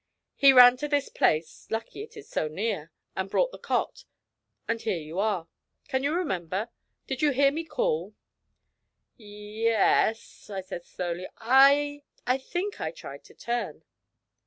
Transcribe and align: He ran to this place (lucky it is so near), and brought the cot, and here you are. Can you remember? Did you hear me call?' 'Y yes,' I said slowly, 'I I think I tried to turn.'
He 0.35 0.51
ran 0.51 0.77
to 0.77 0.87
this 0.87 1.09
place 1.09 1.67
(lucky 1.69 2.01
it 2.01 2.17
is 2.17 2.27
so 2.27 2.47
near), 2.47 2.91
and 3.15 3.29
brought 3.29 3.51
the 3.51 3.59
cot, 3.59 4.05
and 4.67 4.81
here 4.81 4.97
you 4.97 5.19
are. 5.19 5.47
Can 5.89 6.01
you 6.01 6.11
remember? 6.11 6.69
Did 7.05 7.21
you 7.21 7.29
hear 7.29 7.51
me 7.51 7.63
call?' 7.65 8.15
'Y 9.19 9.25
yes,' 9.27 10.49
I 10.49 10.61
said 10.61 10.85
slowly, 10.85 11.27
'I 11.37 12.01
I 12.25 12.37
think 12.39 12.81
I 12.81 12.89
tried 12.89 13.23
to 13.25 13.35
turn.' 13.35 13.83